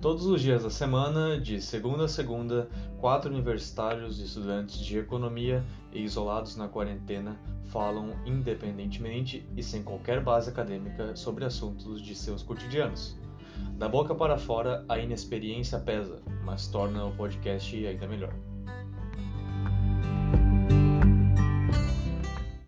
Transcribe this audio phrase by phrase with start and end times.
[0.00, 2.68] Todos os dias da semana, de segunda a segunda,
[3.00, 10.22] quatro universitários e estudantes de economia e isolados na quarentena falam independentemente e sem qualquer
[10.22, 13.18] base acadêmica sobre assuntos de seus cotidianos.
[13.76, 18.32] Da boca para fora, a inexperiência pesa, mas torna o podcast ainda melhor.